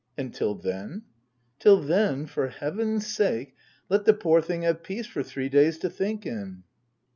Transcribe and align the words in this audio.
"And 0.17 0.33
till 0.33 0.55
then?"" 0.55 1.03
Till 1.59 1.79
then 1.79 2.25
for 2.25 2.47
Heaven's 2.47 3.05
sake 3.05 3.53
let 3.87 4.03
the 4.05 4.15
poor 4.15 4.41
thing 4.41 4.63
have 4.63 4.81
peace 4.81 5.05
for 5.05 5.21
three 5.21 5.47
days 5.47 5.77
to 5.77 5.91
think 5.91 6.25
in." 6.25 6.63